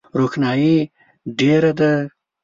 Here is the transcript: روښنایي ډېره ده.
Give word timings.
روښنایي 0.19 0.75
ډېره 1.39 1.71
ده. 1.79 1.91